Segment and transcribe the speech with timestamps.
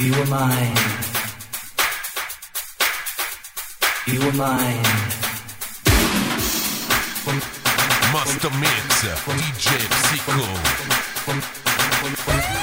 [0.00, 0.76] You were mine.
[4.06, 4.84] You were mine.
[8.12, 9.74] Master Mix, DJ
[11.26, 12.57] Psycho.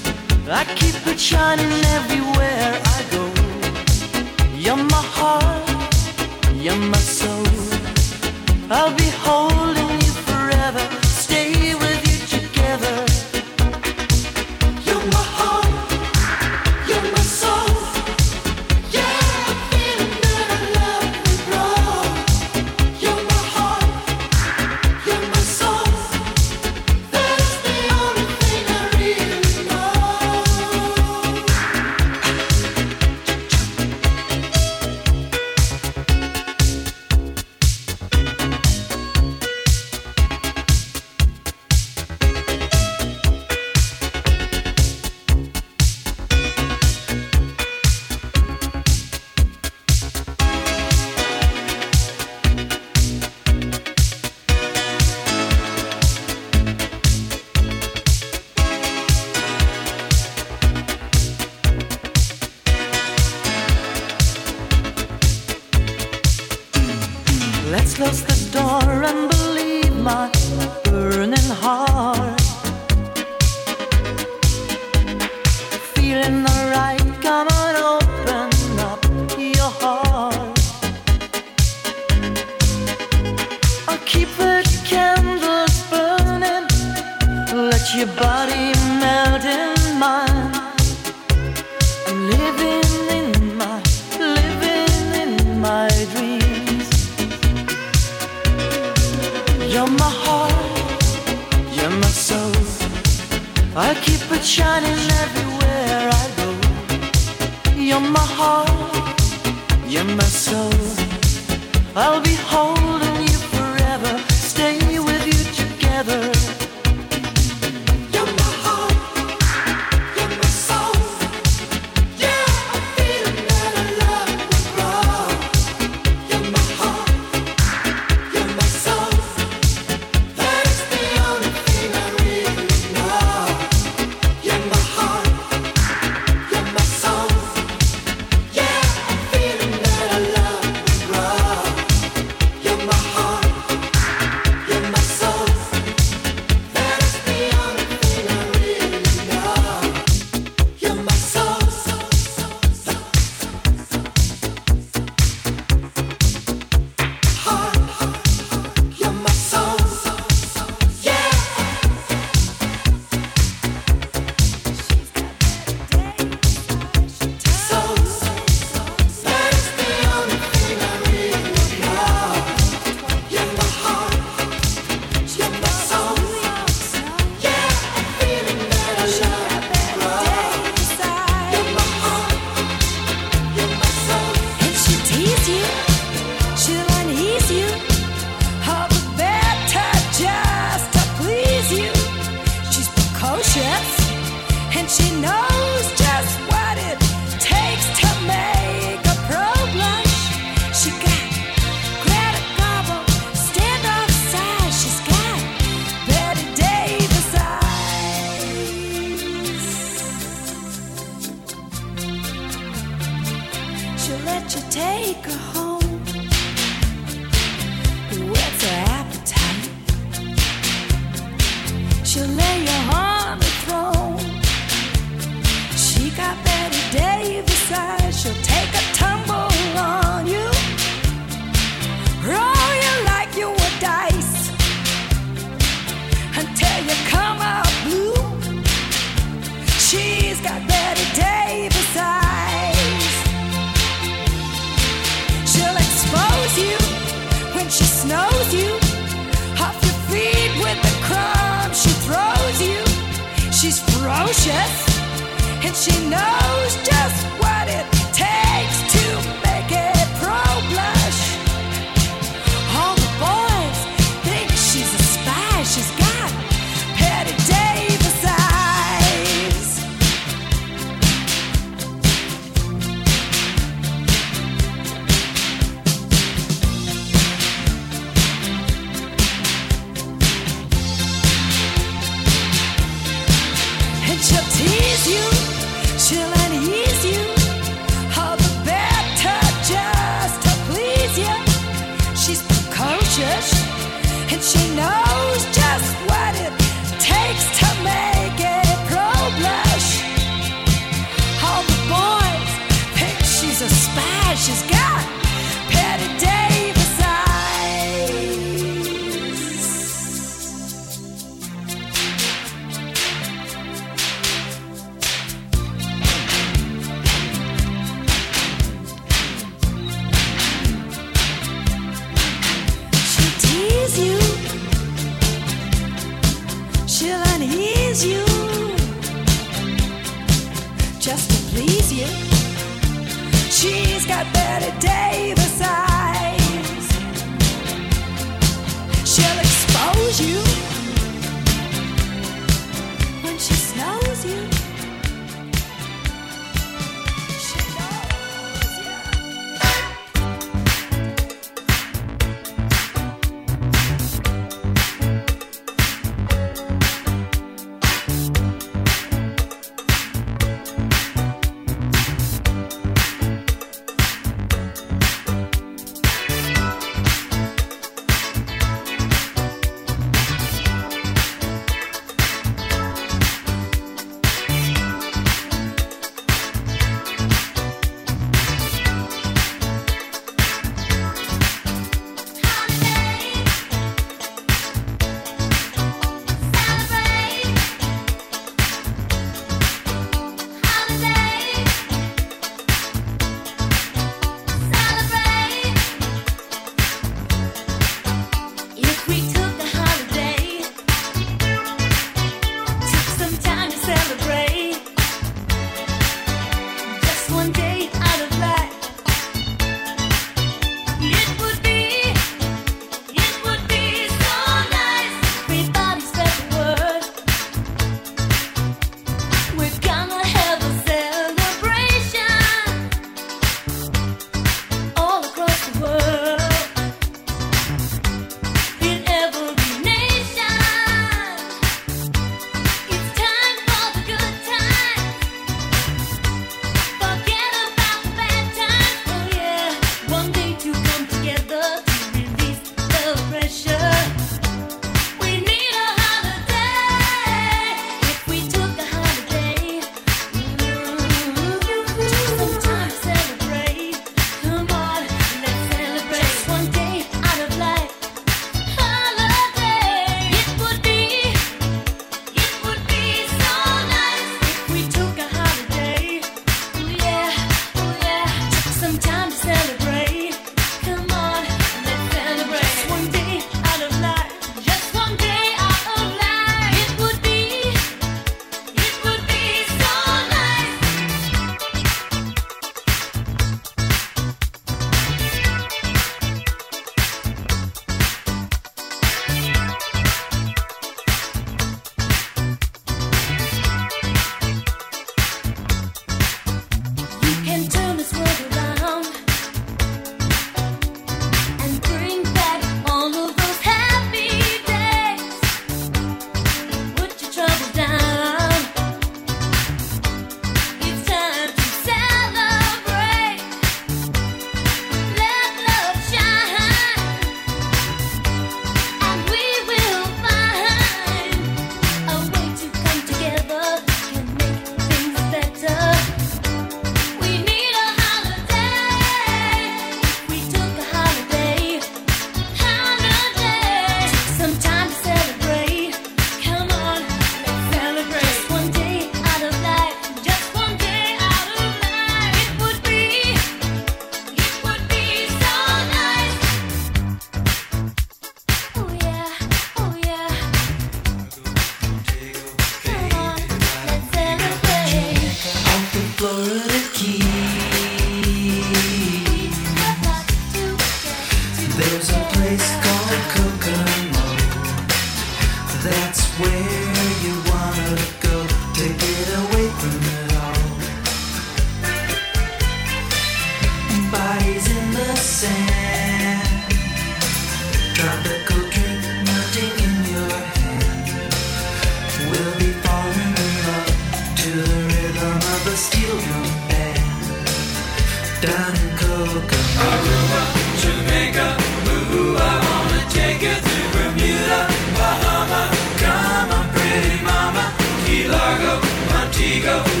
[588.41, 589.59] down in Coco.
[589.85, 590.41] Aruba,
[590.81, 591.47] Jamaica,
[591.93, 594.59] ooh, I wanna take you to Bermuda,
[594.97, 595.63] Bahama.
[596.01, 597.71] Come on, pretty mama,
[598.03, 600.00] Key Largo, Montego.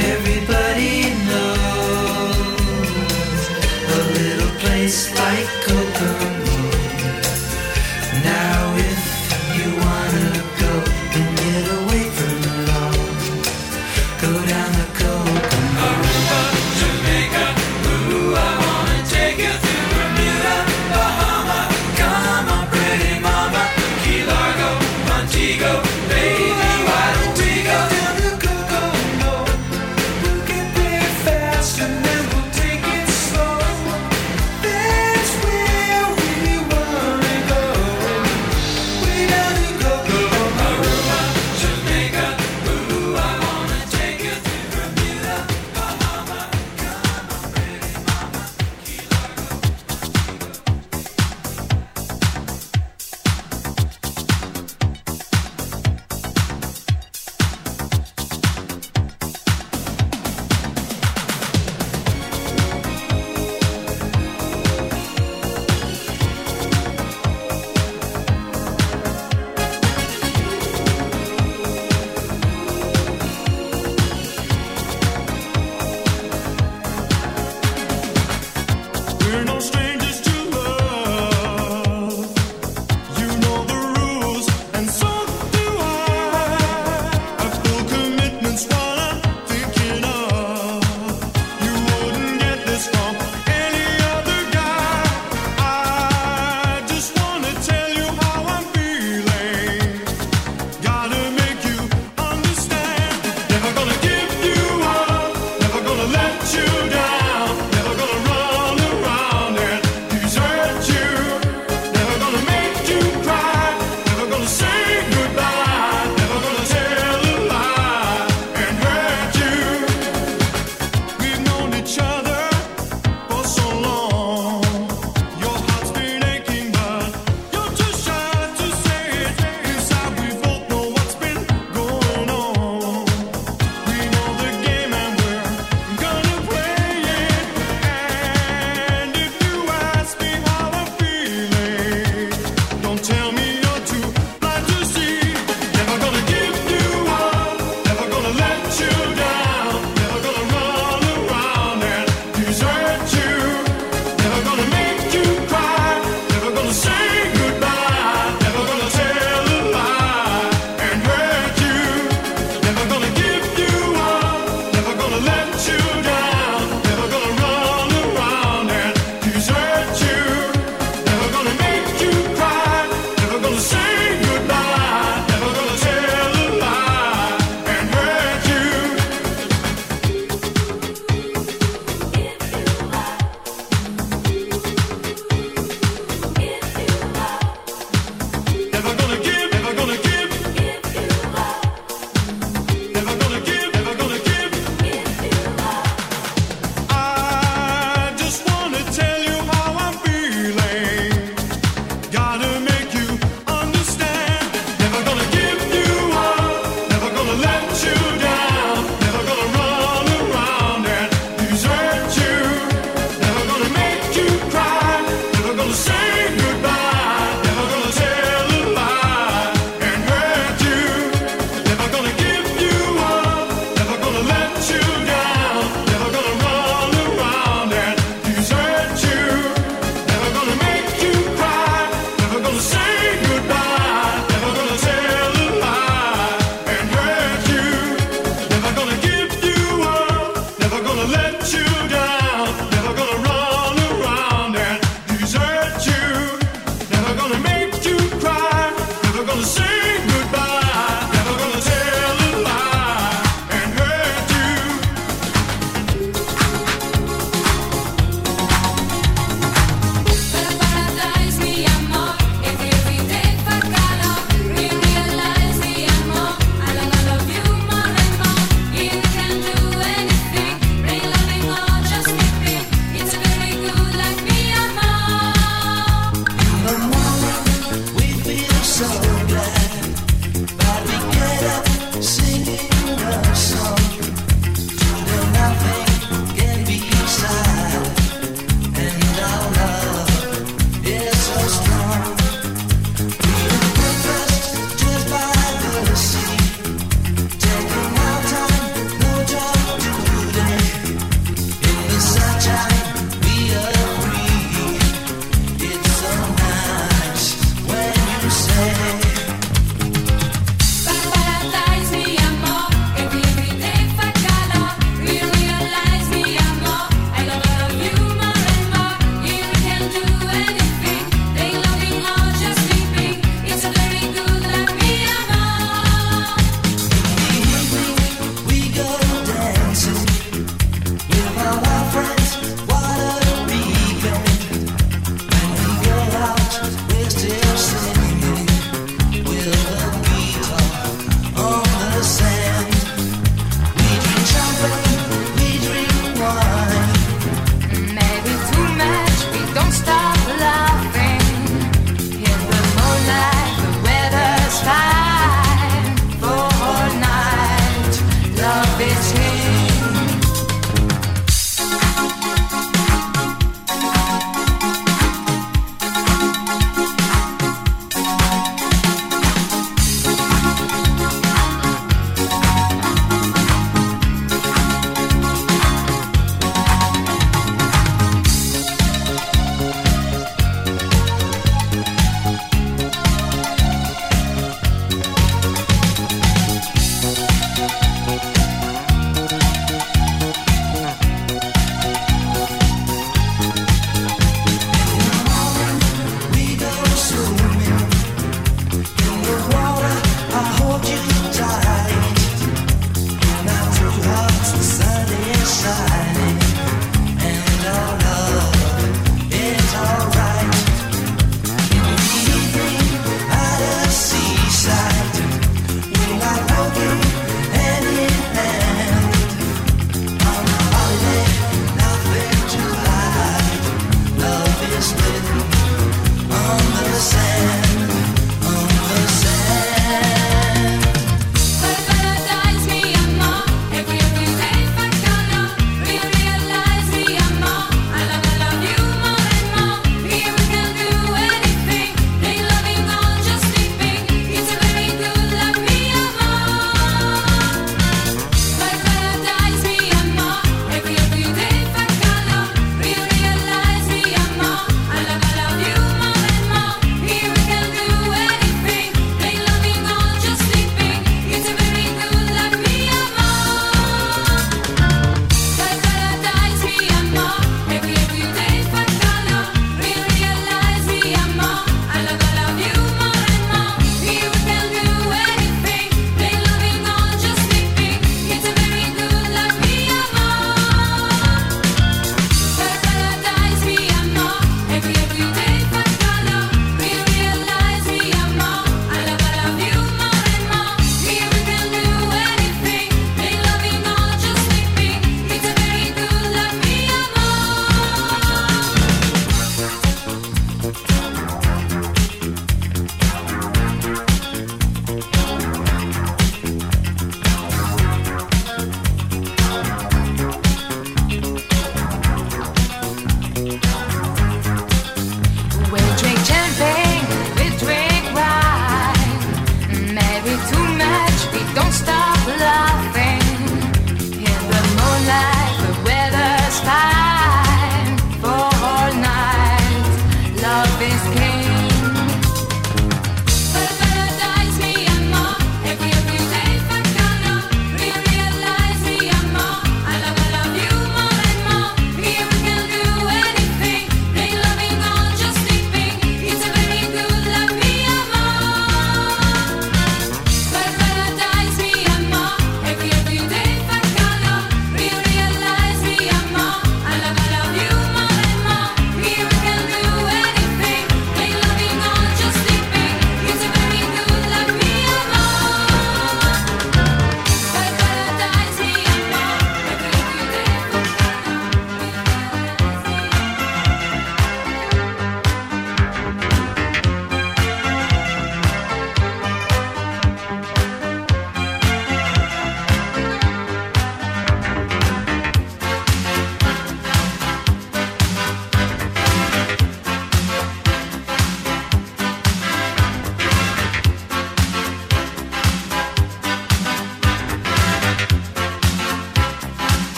[0.00, 2.58] Everybody knows
[3.96, 6.27] a little place like.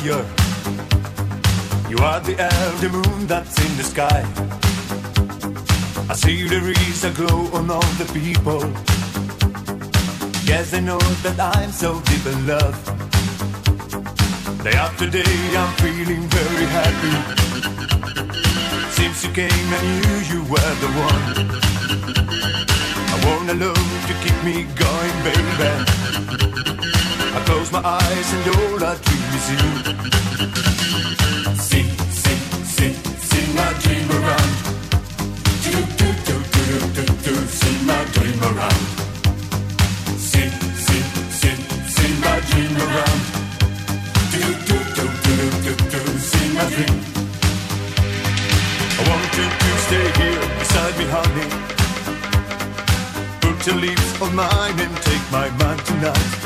[0.00, 0.24] Desire.
[1.88, 4.24] You are the elder moon that's in the sky.
[6.08, 8.60] I see there is a glow on all the people.
[10.44, 12.76] Yes, I know that I'm so deep in love.
[14.64, 17.14] Day after day, I'm feeling very happy.
[18.90, 21.24] Since you came, I knew you were the one.
[23.12, 25.96] I want a love to keep me going, baby.
[27.36, 29.25] I close my eyes and all I dream
[54.22, 56.45] on mine and take my mind tonight.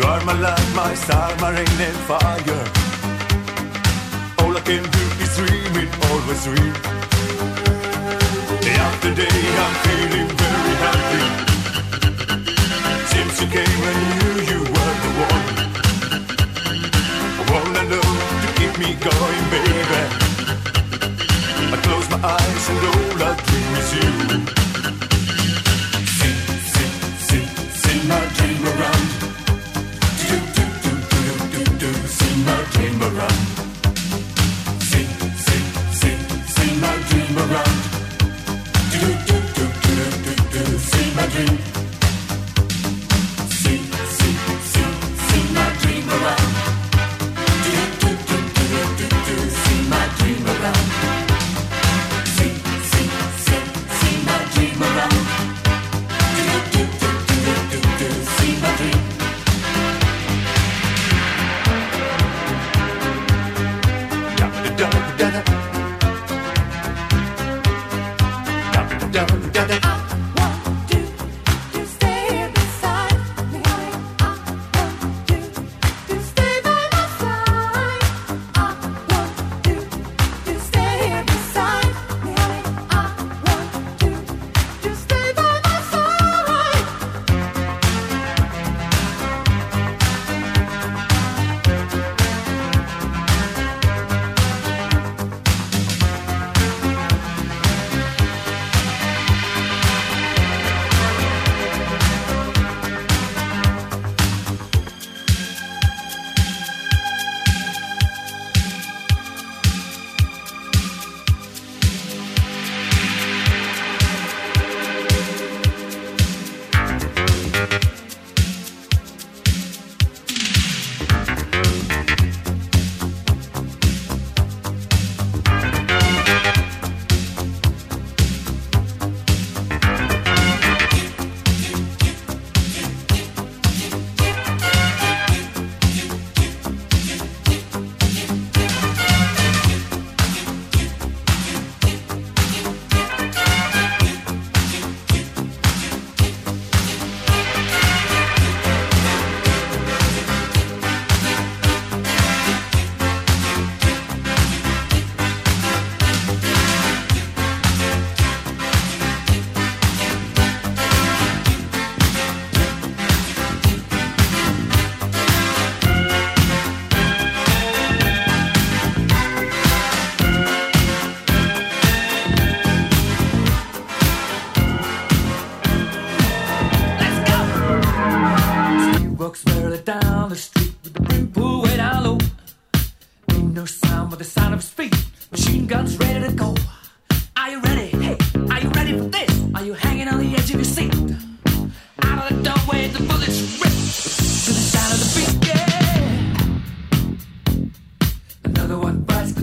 [0.00, 2.64] You are my light, my star, my rain and fire.
[4.40, 6.74] All I can do is dream it, always dream.
[8.64, 11.24] Day after day, I'm feeling very happy.
[13.12, 15.46] Since you came, I knew you were the one.
[17.52, 18.08] All I know
[18.42, 20.02] to keep me going, baby.
[21.74, 24.12] I close my eyes and all I dream is you.
[26.16, 26.36] See,
[26.72, 26.90] see,
[27.28, 27.44] see,
[27.82, 29.09] see my dream around.
[33.00, 33.49] My dream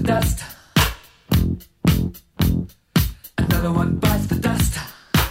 [0.08, 0.42] dust.
[3.38, 4.80] Another one bites the dust.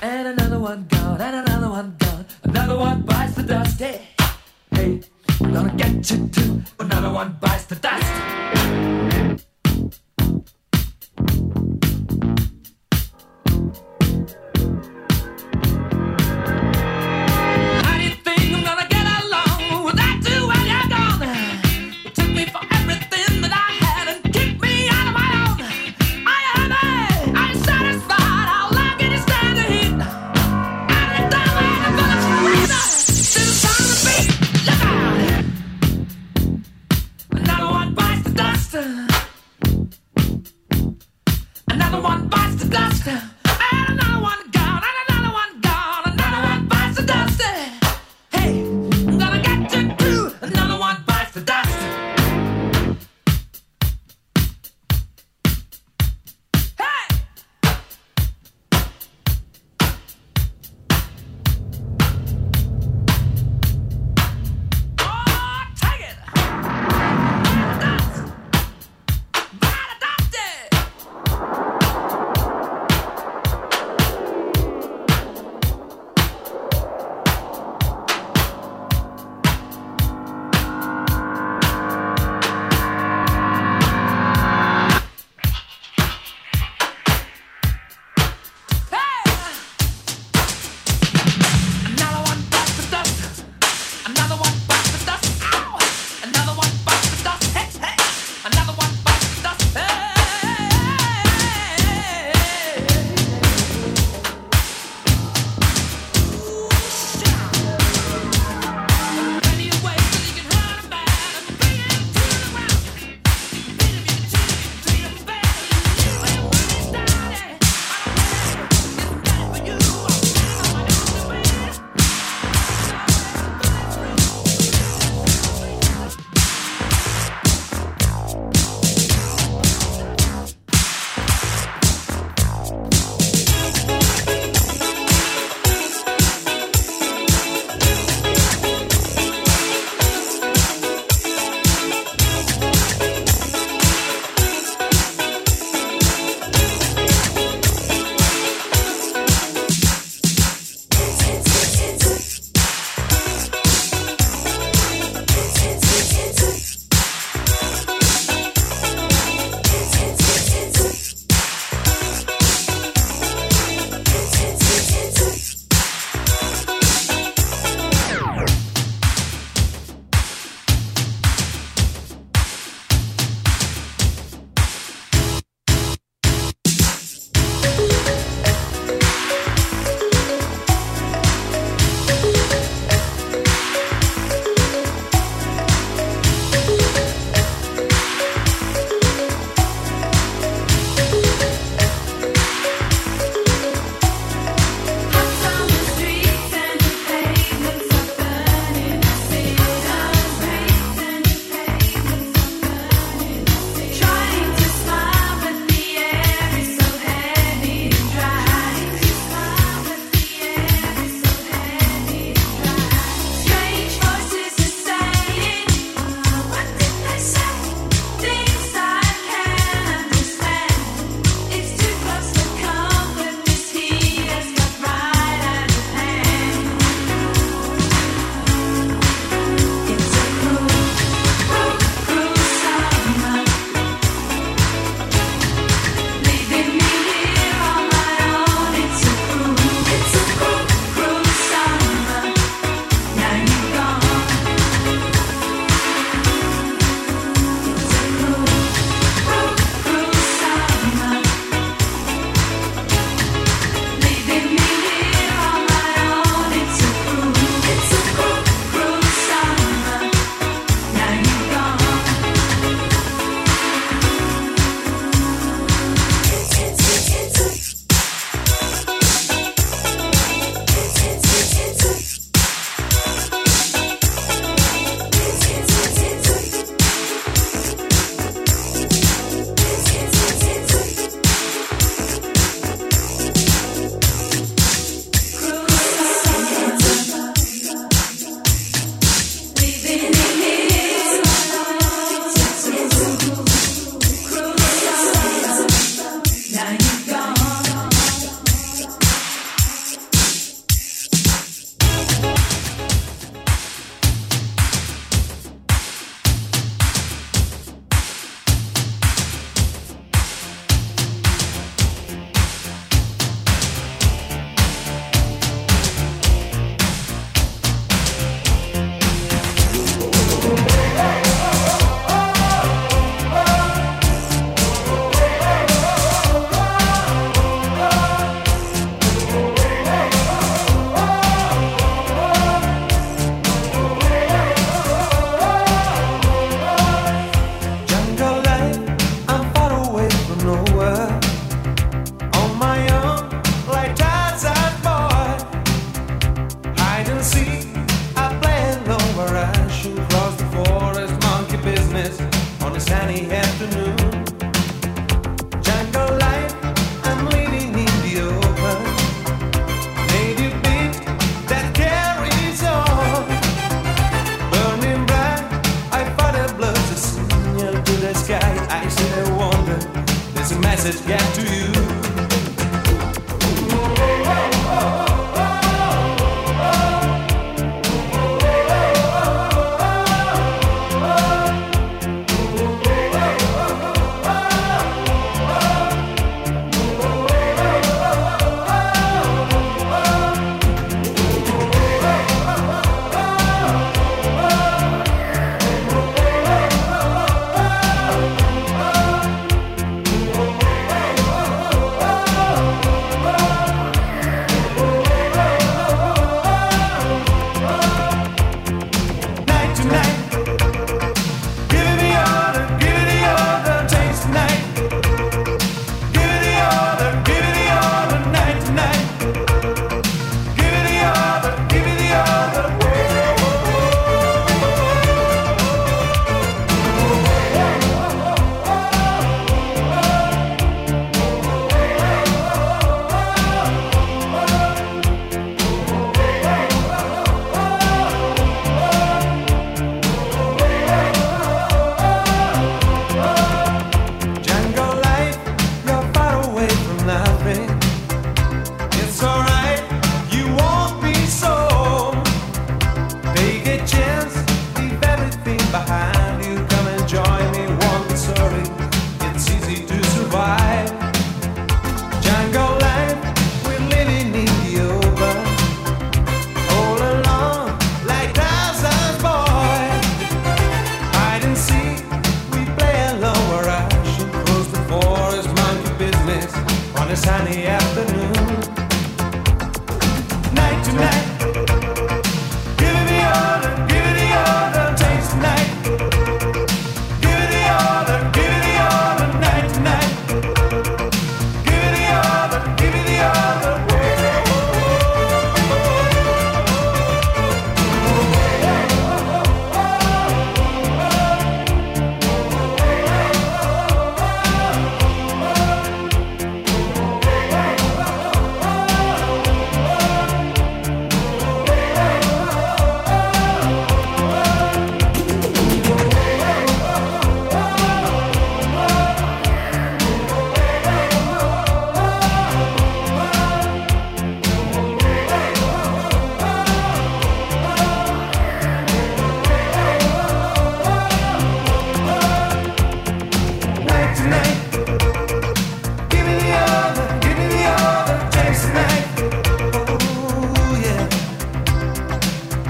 [0.03, 2.27] And another one gone, and another one gone.
[2.43, 3.81] Another one bites the dust.
[3.81, 4.03] Hey,
[4.73, 5.01] hey,
[5.41, 6.63] I'm gonna get you too.
[6.79, 8.96] Another one bites the dust.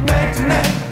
[0.07, 0.86] neck to.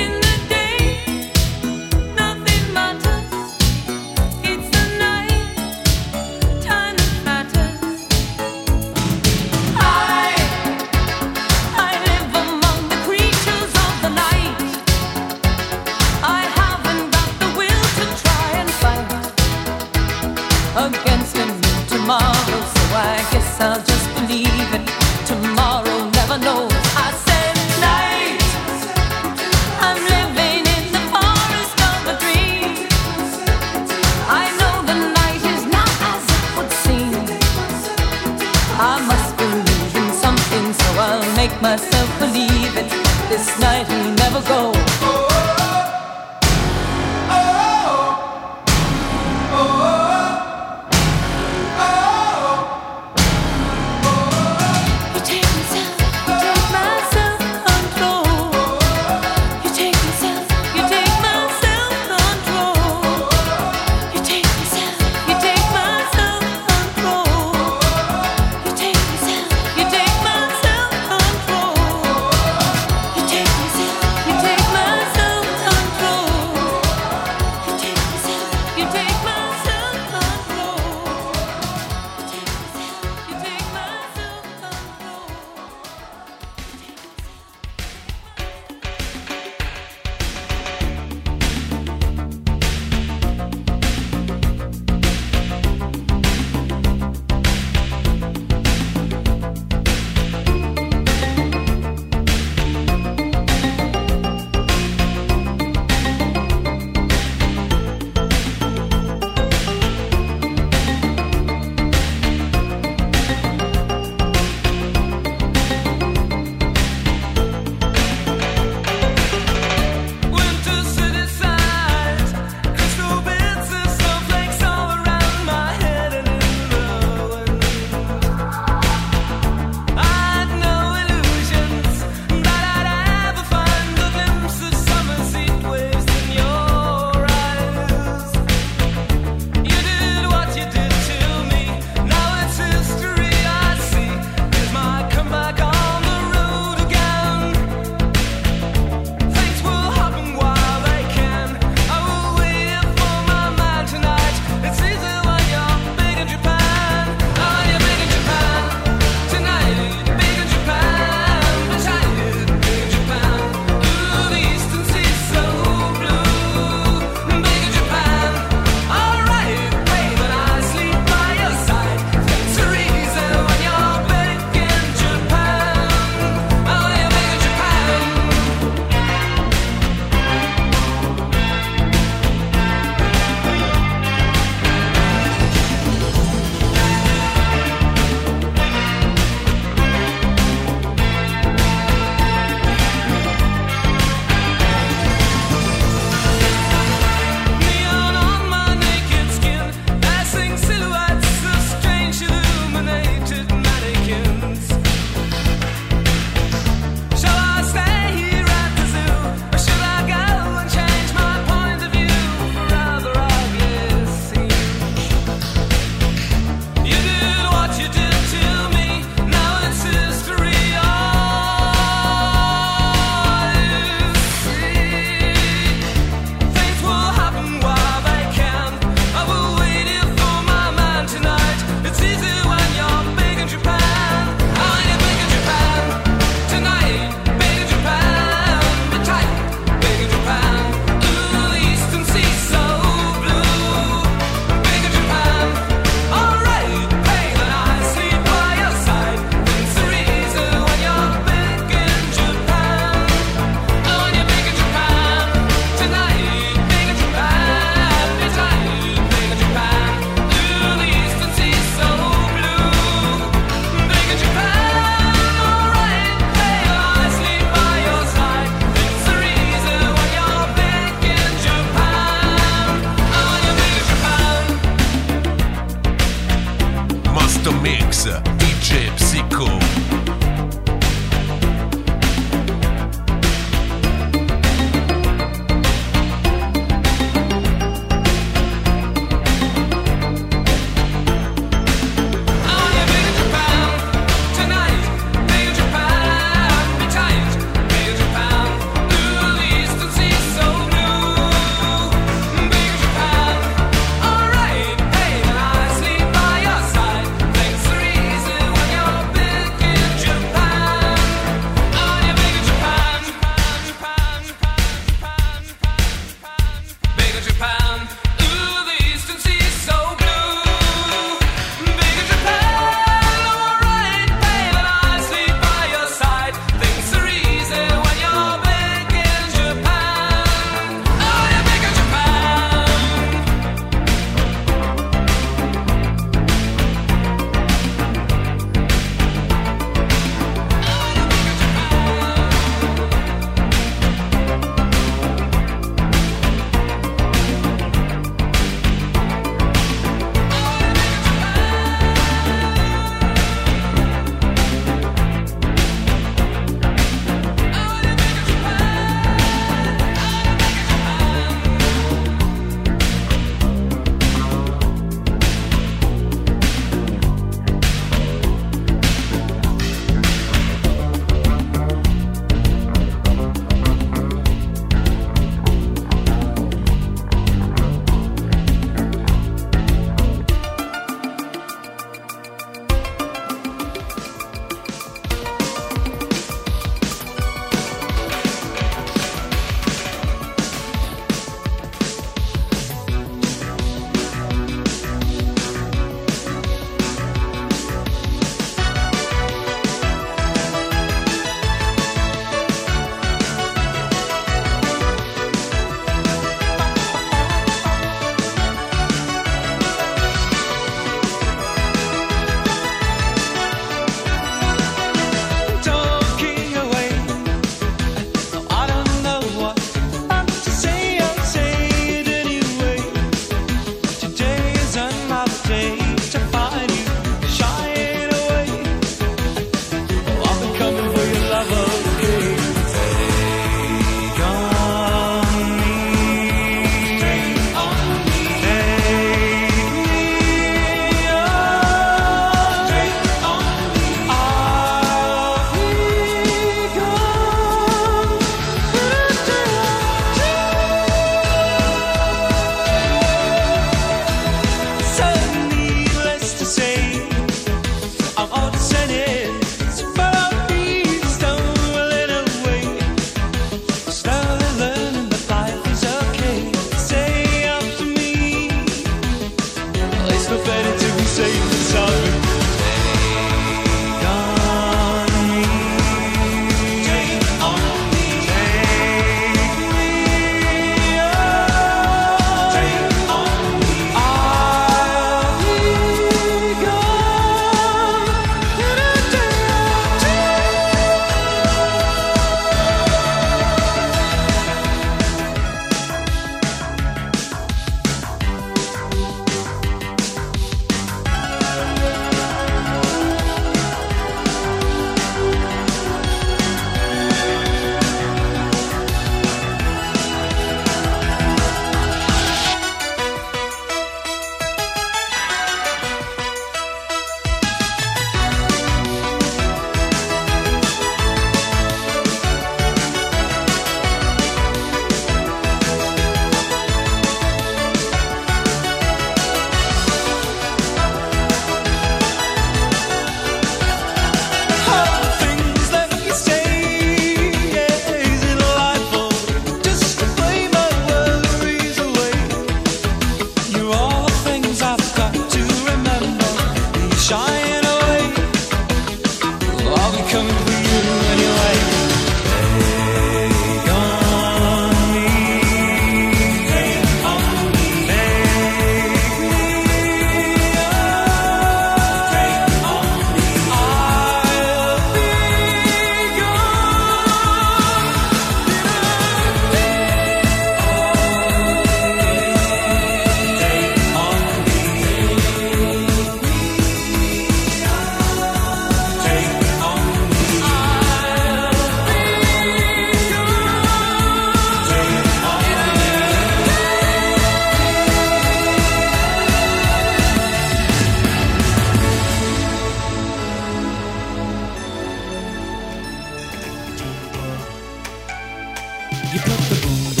[599.11, 600.00] You put the boom